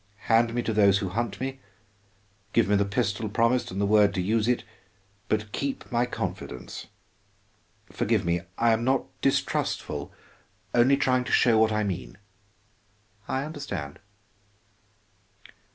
[0.25, 1.59] Hand me to those who hunt me,
[2.53, 4.63] give me the pistol promised and the word to use it,
[5.29, 6.87] but keep my confidence.
[7.91, 10.11] Forgive me, I am not distrustful,
[10.73, 12.17] only trying to show what I mean."
[13.27, 13.99] "I understand."